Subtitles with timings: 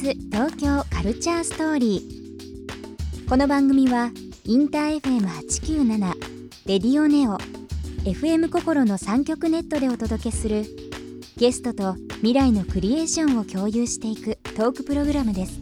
[0.00, 3.28] ス東京カルチャーストーリー。
[3.28, 4.10] この番組は
[4.46, 6.14] インター FM897
[6.64, 7.36] レディオネオ
[8.04, 10.64] FM 心の3極ネットでお届けする
[11.36, 15.60] ゲストと未来のクリエーションを共有していくトークプログラムです。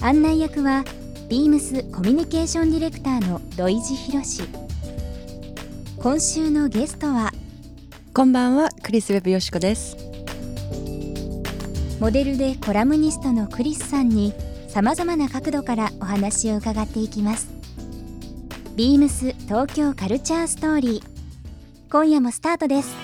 [0.00, 0.82] 案内役は
[1.28, 4.48] ビームスコミュニケーションディレクターの土井博。
[5.98, 7.34] 今週のゲストは
[8.14, 10.07] こんばんはクリス・ウェブよしこです。
[12.00, 14.32] モデルでコラムニストのクリスさんに
[14.68, 17.48] さまざまな角度からお話を伺っていきます
[18.76, 22.94] ビームス東京カルチャーストーリー今夜もスタートです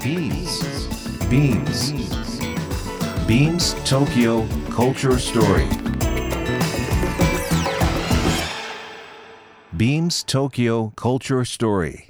[0.00, 0.68] Beams.
[1.28, 1.92] Beams.
[3.28, 5.68] Beams Tokyo Culture Story.
[9.76, 12.09] Beams Tokyo Culture Story.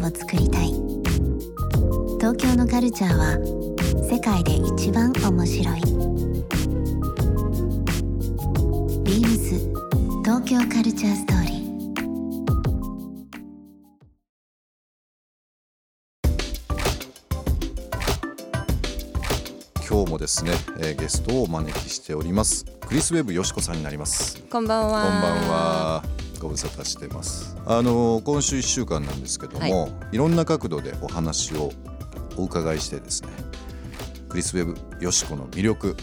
[0.00, 0.72] ーな未来を作りたい。
[2.18, 3.38] 東京のカルチャーは
[4.10, 5.80] 世界で一番面白い。
[9.04, 9.58] ビームス
[10.24, 11.60] 東京カルチャーストーリー。
[19.88, 22.64] 今日もですね、えーゲストをお招きしております。
[22.86, 24.40] クリス・ウェブよしこさんになります。
[24.50, 25.02] こんばんは。
[25.02, 27.56] こんばんはご無沙汰してます。
[27.66, 30.16] あのー今週1週間なんですけども、、はい。
[30.16, 31.70] ろんな角度でお話を
[32.36, 33.28] お伺いしてですね
[34.28, 35.96] クリス・ウェブよしこの魅力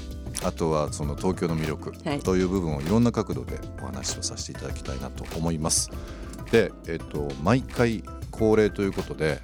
[0.44, 2.20] あとはその東京の魅力はい。
[2.20, 5.90] という部分をいろんな角度でお話をさせていただきたいなと思います。
[6.52, 9.40] でえっ、と毎回恒例ということで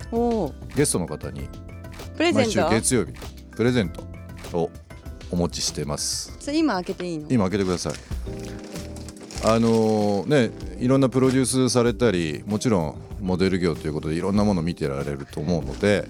[0.76, 1.50] ゲストの方に
[2.16, 3.14] プレゼン毎週ト月曜日
[3.56, 4.04] プレゼント
[4.58, 4.70] を
[5.32, 6.38] お持ちしてます。
[6.54, 7.28] 今開けていいの？
[7.32, 7.94] 今開けてください
[9.46, 16.08] あのねいろんなプロデュースされたりもちろんモデル業ということでいろんなもの見てられると思うので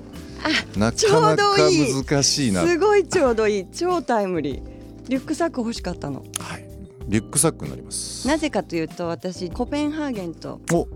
[0.77, 2.03] なちょかなうどかいい。
[2.03, 2.65] 難しいな。
[2.65, 3.67] すごいちょうどいい。
[3.71, 4.61] 超タイムリー。
[5.07, 6.23] リュックサック欲しかったの。
[6.39, 6.67] はい、
[7.07, 8.27] リュックサックになります。
[8.27, 10.87] なぜかというと私コペンハーゲンとお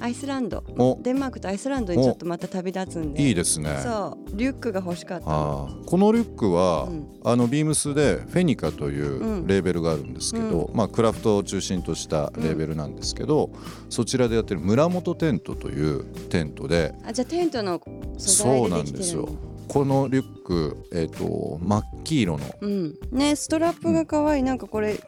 [0.00, 0.64] アイスランド。
[0.78, 0.98] お。
[1.02, 3.22] デンマークとアイスランドにちょっとまた旅立つんで。
[3.22, 3.78] いいですね。
[3.82, 5.24] そうリュックが欲しかった。
[5.24, 7.06] このリュックは、うん。
[7.24, 9.46] あのビームスでフェニカといううん。
[9.46, 13.50] レーベルがあるんですけど、まあ、クラフトを中心としたレーベルなんですけど、
[13.88, 17.80] そちらでやってる村本テントというテントであじゃあテントの
[18.18, 19.28] 素そうな材でできてるんですよ。
[19.68, 22.44] このリュック、えー、と真っ黄色の。
[22.60, 22.94] うん。
[23.10, 24.42] ねストラップが可愛い。
[24.42, 25.00] なんかこれ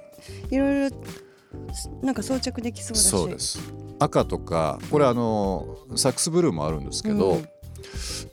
[0.50, 0.96] いろいろ
[2.02, 3.08] なんか装着できそうだし。
[3.08, 7.48] そうです赤とかこれあのサックスブルーもあるんですけど、うん。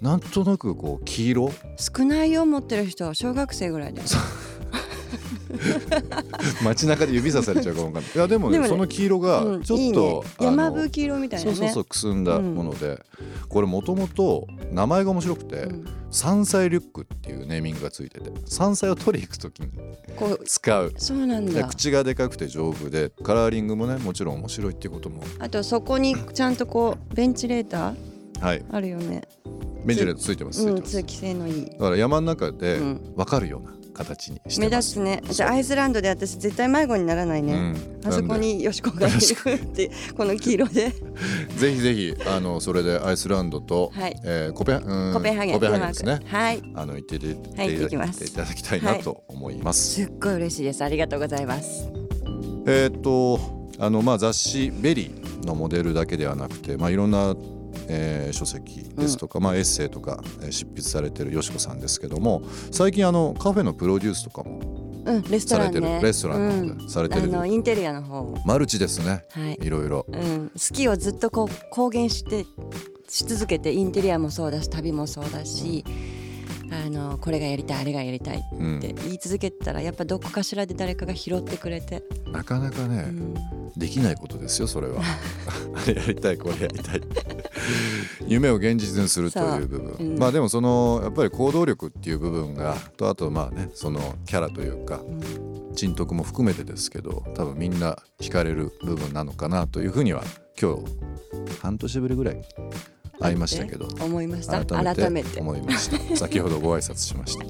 [0.02, 1.52] なんとなくこう黄色？
[1.78, 4.02] 少ないよ持ってる人は小学生ぐらいで
[6.64, 8.12] 街中で指さされちゃうかもわかんない。
[8.16, 9.98] いやでもねでもねその黄色がうんちょっと、いいね
[10.38, 11.56] あの山吹色みたいなね。
[11.56, 13.02] そうそうそうくすんだもので、
[13.50, 15.86] これもともと名前が面白くて、うん。
[16.14, 19.70] 山菜リュックっていうネーミングがついてて山菜を取り行く時に
[20.16, 20.94] こう使う。
[20.96, 21.54] そうなんだ。
[21.54, 25.24] で口がでかくて丈夫でカラーリングもねもちろん面白いっていうことも。
[25.40, 27.96] あとそこにちゃんとこうベンチレーター？
[28.40, 28.64] はい。
[28.72, 29.24] あるよね。
[29.86, 31.66] ベンチレートついてますついてます、うん通気性のいい。
[31.66, 33.14] だから山の中でうん。
[33.16, 35.22] 分かるような形にして目立つね。
[35.30, 38.02] じゃあアイスランドで私絶対迷子にならないね、うん。
[38.06, 40.94] あそこによしこがいるって この黄色で。
[41.58, 44.20] ぜひぜひあのそれでアイスランドと、はい。
[44.24, 45.14] えーコペうん。
[45.14, 46.20] コペンハーゲンコペンハーゲンですね。
[46.26, 46.62] はい。
[46.76, 48.24] あの行っていて、はいい行ってきます。
[48.24, 49.96] いただきたいなと思います。
[49.96, 50.84] すっごい嬉しいです。
[50.84, 51.90] ありがとうございます。
[52.66, 57.36] えーっとあのまあ雑誌 VERY のモデルだけではなくてまあいろんな、
[57.88, 62.42] えー書籍ですとか、まあエッセイとか、えー執筆されてるよしこさんですけども
[62.72, 64.60] 最近あのカフェのプロデュースとかも
[65.06, 68.34] うんレストされてる、ランねレストランのされてる、あのインテリアの方。
[68.46, 69.60] マルチですねはい。
[69.62, 70.06] いろいろ。
[70.10, 72.46] うん、好きをずっとこう公言して
[73.10, 75.84] し続けてインテリアもそうだし旅もそうだし、
[76.72, 78.80] あのこれがやりたいあれがやりたいっうん。
[78.80, 82.02] て言い続けてたらやっぱどこかしらで誰かが拾ってくれて、
[82.32, 83.34] なかなかね、うん。
[83.76, 85.02] できないことですよそれは。
[85.02, 87.02] あ れ やりたいこれやりたい
[88.28, 90.04] 夢を現実にするという部分、う。
[90.16, 90.20] ん。
[90.20, 95.02] まあでもそのやっぱり行動力っていう部分がとあとまあねそのキャラというか
[95.74, 100.24] 人徳も含めてですけど多分みんな惹かれる部分なのかなというふうには
[100.60, 100.84] 今日
[101.62, 102.42] 半年ぶりぐらい
[103.24, 103.88] 会いましたけど。
[104.00, 104.64] 思いました。
[104.66, 106.18] 改めて思いました。
[106.18, 107.46] 先ほどご挨拶しました。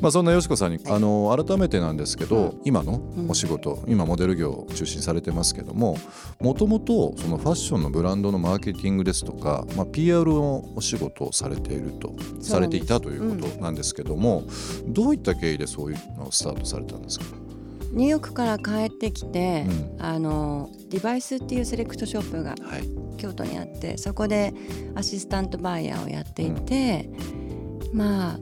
[0.00, 5.98] まあそんなよしこさんにあの改めてなんですけど、今のお仕事、今モデル業を中心にされてますけども
[6.40, 14.44] もともとそのファッションのブランドのマーケティングですとか、まあ、PR のお仕事をされているとされていたということなんですけども、
[14.86, 17.24] どういった経緯でそういうのをスタートされたんですか？
[17.90, 20.02] ニューヨークから帰ってきて、うん。
[20.04, 22.88] あのデバイスっていうセレクトショップがはい
[23.18, 24.54] 京都にあってそこで
[24.94, 27.10] アシスタントバイヤーをやっていて、
[27.92, 28.38] まあ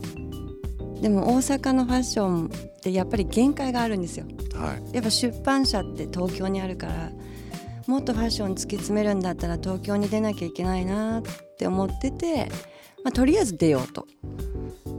[1.01, 4.27] でも大阪のファッションってやっぱり限界があるんですよ。
[4.55, 4.95] はい。
[4.95, 7.11] やっぱ出版社って東京にあるから
[7.87, 11.23] もっとファッション突き詰めるんだったら東京に出なきゃいけないなっ
[11.59, 12.49] て思ってて、
[13.05, 14.07] まあ、とりあえず出ようと。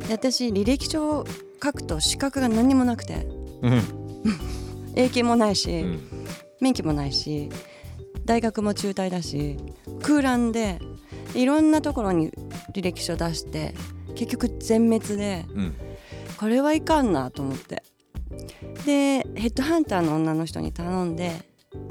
[0.07, 1.25] で私履歴書を
[1.63, 3.27] 書くと資格が何にもなくて。
[3.61, 3.81] うん。
[4.95, 5.99] 英検もないし、うん。
[6.59, 7.49] 免許もないし
[8.27, 9.55] 大学も中退だし
[10.03, 10.79] 空欄で
[11.33, 12.31] いろんなところに
[12.73, 13.73] 履歴書出して
[14.15, 15.73] 結局全滅でうん。
[16.37, 17.83] これはいかんなと思って。
[18.85, 21.31] でヘッドハンターの女の人に頼んで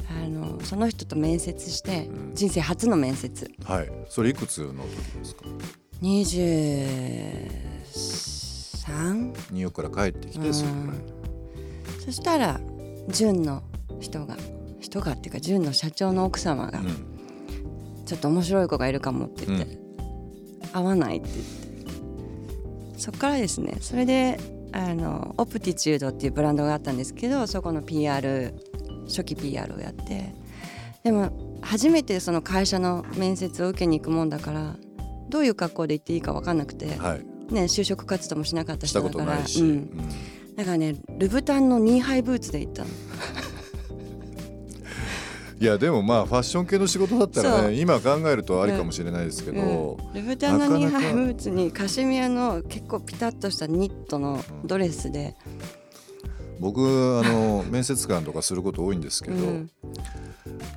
[0.09, 2.35] あのその人と面接してうん。
[2.35, 3.51] 人生初の面接。
[3.65, 3.91] はい。
[4.09, 4.89] それいくつの時
[5.19, 5.45] ですか
[6.03, 10.97] ？23ニューヨークから帰ってきてそれぐらい。
[12.05, 12.61] そしたら
[13.09, 13.63] 純の
[14.01, 14.37] 人が
[14.87, 17.17] 人がっていうか純の社長の奥様がうん。
[18.07, 19.79] ちょっと面白い子がいるかもって言って、
[20.73, 21.67] 合わないって言って。
[22.97, 24.39] そっからですねそれで
[24.73, 28.55] あのオプティチュードっていうブランドがあったんですけどそこの PR
[29.07, 30.35] 初期 PR をやって
[31.05, 34.77] でも初めてその会社の面接を受けに行くもんだから
[35.29, 37.53] どういう格好で行っていいか分かんなくて、はい。
[37.53, 40.09] ね、就職活動もしなかった人だからうん。
[40.57, 42.89] だからねルブタンのニーハイブーツで行ったの
[45.59, 50.13] いやでもまあファッション系の仕事だったらね今考えるとありかもしれないですけど、うん。
[50.13, 55.35] ルブタンのニーハイブーツにカシミヤの結構ピタッとしたニットのドレスで、
[56.61, 59.71] 僕あの面接官とかすること多いんですけど、うん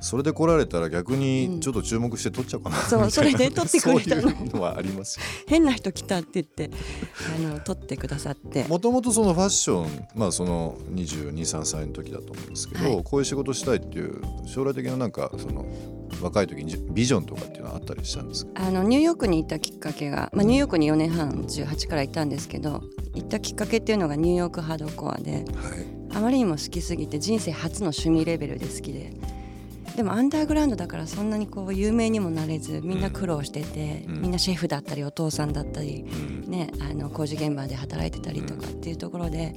[0.00, 3.32] それで来られたら逆にちょっと注目して撮っちゃうかな、そうみたいな。
[3.32, 4.22] それで撮ってくれたの。
[4.22, 5.26] そういうのはありますよ。
[5.46, 6.70] 変な人来たって言って
[7.36, 8.64] あの撮ってくださって。
[8.64, 13.04] もともとそのファッションまあその223歳の時だと思うんですけど、はい。
[13.04, 15.66] こういう仕事したいっていう将来的ななんかその
[16.22, 18.52] 若い時にビジョンとかっていうのはあったりしたんですか？
[18.56, 22.82] あのニューヨークに行ったきっかけが、まあ、ニューヨークに4年半18から行ったんですけど
[23.14, 25.44] 行ったきっかけっていうのがニューヨークハードコアではい。
[26.12, 29.12] あまりにも好きすぎて人生初の趣味レベルで好きで
[30.00, 34.22] でもアンダーグラウンドだからそんなにこう有名にもなれずみんな苦労してて、うん。
[34.22, 36.50] みんなシェフだったりお父さんだったり、うん。
[36.50, 39.54] ね、あの工事現場で働いてたりとかっていうところで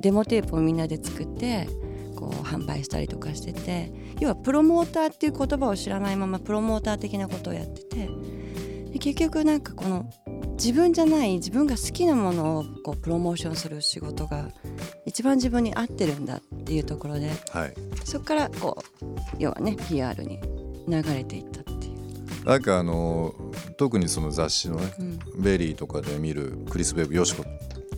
[0.00, 1.68] デモテープをみんなで作って
[2.16, 8.08] こう販売したりとかしてて要はプロモーターっていう言葉を知らないままプロモーター的なことをやってて
[8.94, 10.10] で結局なんかこの
[10.54, 14.48] 自分じゃない自分が好きなものをこうプロモーションする仕事が
[15.04, 17.74] 一番自分に合ってるんだっていうところではい
[18.04, 19.04] そこからこう
[19.38, 20.40] 要はね PR に
[20.86, 22.44] 流れていったっていう。
[22.44, 23.34] なんかあの
[23.78, 27.44] 特にその雑誌のね、うん VERY とかで見るクリス・ウェブ・佳子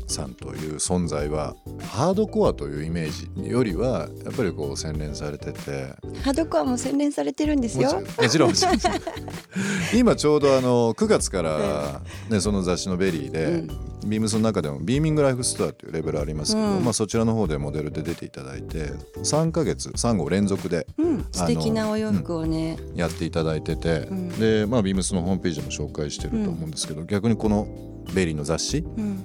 [0.07, 5.95] さんという存在はハードコアというイメージよりはやっぱりこう洗練されてて。
[6.23, 8.03] ハードコアも洗練されてるんですよ。
[8.19, 8.53] もちろん
[9.95, 13.97] 今ちょうどあの9月から、ね、その雑誌の VERY で、うん。
[14.07, 16.85] ビームスの中でもビーミングライフストアというレーベルありますけど、うん。
[16.85, 24.29] まあ、そちらの方でモデルで出ていただいて3ヶ月3号連続でうん、素敵なお洋服をね、やっていただいてて、ん。
[24.29, 27.67] で、まあ、ビームスのホームページでも紹介してると思うんですけど、逆にこの
[28.15, 29.25] VERY の雑誌うん、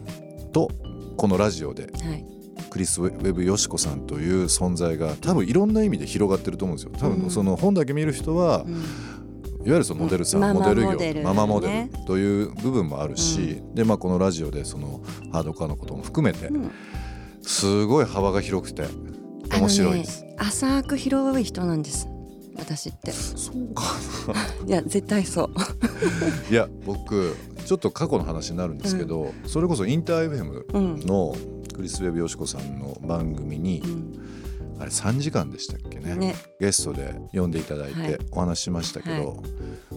[0.52, 0.70] と
[1.18, 2.26] このラジオではい、
[2.70, 6.92] クリス・ウェブ・ヨシコさんという存在が多分いろんな意味で広がってると思うんですよ。
[6.98, 7.22] 多うん。
[7.22, 8.74] 分その本だけ見る人は、うん。
[8.74, 8.82] いわ
[9.66, 16.72] ゆるそのモデルさん、ママモデル業ママモデルという部分もあるし、でまあこのラジオでそのハードコアのことも含めてうん。
[17.44, 18.86] すごい幅が広くて
[19.58, 20.24] 面白いです。
[20.24, 22.08] ね、浅く広い人なんです
[22.58, 23.12] 私って。
[23.12, 23.84] そうか
[24.68, 25.50] いや絶対そう。
[26.52, 31.36] いや僕ちょっと過去の話になるんですけど、それこそインター FM うん、の
[31.76, 34.14] クリス・ウェブ・ヨシコさんの番組に、うん。
[34.80, 36.16] あれ3時間でしたっけね？
[36.16, 36.36] ね。
[36.60, 38.10] ゲストで呼んでいただいはい。
[38.18, 39.26] てお話ししましたけど、はい。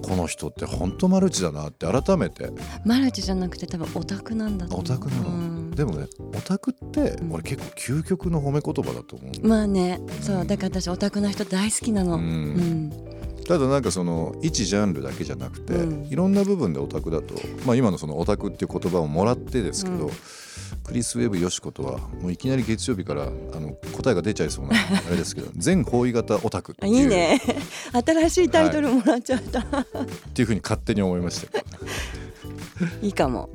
[0.03, 2.51] この人って本当マルチだなって改めて。
[2.85, 4.85] マルチじゃなくて多分オタクなんだと思う。
[4.85, 7.33] オタクなの、うんでもねオタクってうん。
[7.33, 12.89] 俺結構究極の褒め言葉だと思う、まあねそううんだから私オタクな人大好きなの、ううん。
[12.89, 12.93] ん
[13.47, 16.07] ただなんかその一ジャンルだけじゃなくて、うん。
[16.07, 17.35] いろんな部分でオタクだと、
[17.67, 20.11] まあ、今のそのオタクっていう言葉をもらってですけど、うん。
[20.85, 23.27] クリス・ウェブ・ヨシコとはもういきなり月曜日からあ
[23.61, 24.75] の答えが出ちゃいそうな
[25.07, 26.87] あれですけど全方位型オタクいう。
[26.87, 27.41] いいね。
[27.93, 29.65] 新しいタイトルもらっちゃった、っ
[30.35, 31.59] ていうふうに勝手に思いました
[33.03, 33.49] い、いかも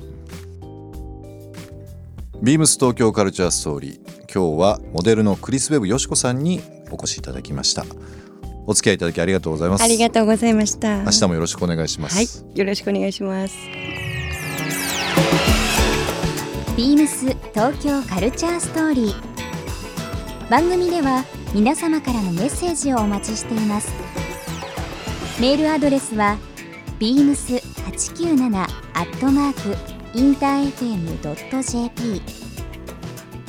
[2.42, 3.98] ビームス東京カルチャーストーリー。
[4.32, 7.84] 今日はモデルのクリス・ウェブ・ヨシコさんにお越しいただきました。
[8.66, 9.84] お付き合いいただきありがとうございます。
[9.84, 11.02] ありがとうございました。
[11.02, 12.58] 明日もよろしくお願いします、はい。
[12.58, 13.54] よろしくお願いします。
[16.78, 20.50] ビームス東京カルチャーストーリー。
[20.50, 23.92] 番組では皆様からのメッセージをお待ちしています。
[25.38, 26.38] メールアドレスは
[27.00, 28.62] beams897
[28.94, 32.20] アットマークインター FM.jp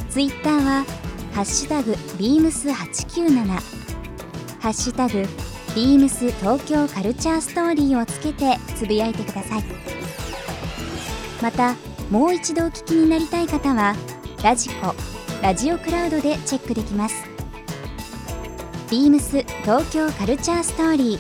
[0.09, 0.85] ツイッターは
[1.33, 3.45] ハッシュタグ beams897
[4.59, 5.25] ハッシュタグ
[5.75, 9.63] ビームス東京カルチャーストーリーをつけてつぶやいてください。
[11.41, 11.75] また
[12.11, 13.95] もう一度お聞きになりたい方は
[14.43, 14.93] ラジコ
[15.41, 17.23] ラジオクラウドでチェックできます。
[18.91, 21.19] ビームス東京カルチャーストーリー。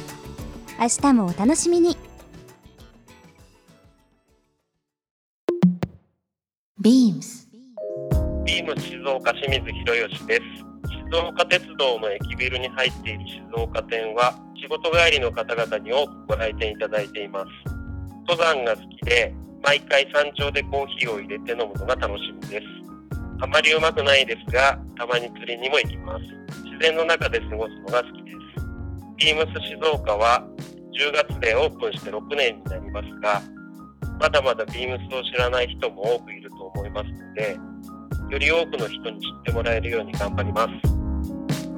[0.79, 2.10] 明日もお楽しみに。
[6.83, 7.47] ビームス
[8.43, 10.41] ビーム静岡清水博義です。
[11.11, 17.47] 静岡鉄道の駅ビルに入っている静岡店は仕事帰りの方々に多くご来店いただいています。
[18.27, 22.65] 登山が好きで毎回山頂でコーヒーを入れて飲むのが楽しみです。
[23.41, 26.23] あまりうまくないですが、たまに釣りにも行きます。
[26.65, 28.37] 自然の中で過ごすのが好きです。
[29.17, 30.43] ビームス静岡は
[30.97, 33.39] 10月でオープンして6年になりますが、
[34.19, 37.57] まだまだビームスを知らない人も多くいると思いますので、
[38.29, 40.69] より多くの人に知ってもらえるように頑張ります。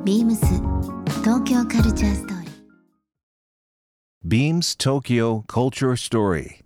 [0.03, 0.45] ビームス
[1.21, 2.51] 東京カルチャーストーリー
[4.25, 6.59] Beams Tokyo Culture Story.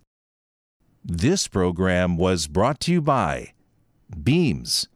[1.06, 3.54] This program was brought to you by
[4.10, 4.90] Beams.